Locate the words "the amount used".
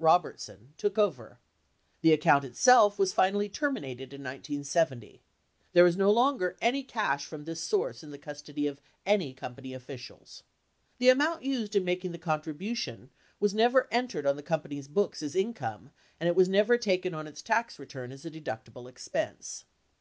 10.98-11.76